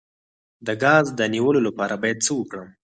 [0.65, 2.67] د ګاز د نیولو لپاره باید څه وکړم؟